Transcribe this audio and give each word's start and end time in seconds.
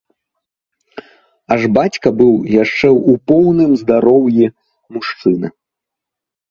Аж 1.55 1.61
бацька 1.77 2.07
быў 2.21 2.33
яшчэ 2.63 2.87
ў 3.11 3.13
поўным 3.33 3.71
здароўі 3.83 4.45
мужчына. 4.99 5.47